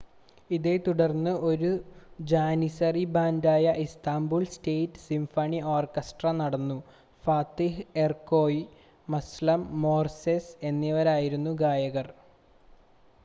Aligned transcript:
ഇതേത്തുടർന്ന് 0.49 1.33
ഒരു 1.47 1.71
ജാനിസറി 2.23 3.03
ബാൻഡായ 3.11 3.73
ഇസ്താംബുൾ 3.83 4.43
സ്റ്റേറ്റ് 4.51 5.01
സിംഫണി 5.03 5.59
ഓർക്കസ്ട്ര 5.73 6.31
നടന്നു 6.37 6.77
ഫാത്തിഹ് 7.23 7.85
എർക്കോയ് 8.03 8.63
മസ്ലം 9.07 9.61
ഗോർസെസ് 9.83 10.51
എന്നിവരായിരുന്നു 10.69 11.53
ഗായകർ 11.61 12.09